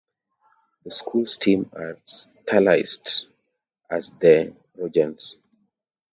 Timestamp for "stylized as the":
2.05-4.51